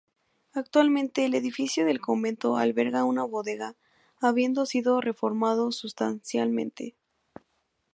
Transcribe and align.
Actualmente 0.55 1.25
el 1.25 1.35
edificio 1.35 1.85
del 1.85 2.01
convento 2.01 2.57
alberga 2.57 3.03
una 3.03 3.23
bodega, 3.23 3.75
habiendo 4.19 4.65
sido 4.65 4.99
reformado 4.99 5.71
sustancialmente. 5.71 6.95